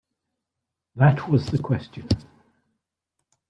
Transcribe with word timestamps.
That 0.95 1.29
was 1.29 1.45
the 1.45 1.59
question. 1.59 2.07